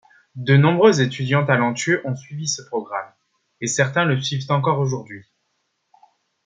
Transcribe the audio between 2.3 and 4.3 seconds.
ce programme, et certains le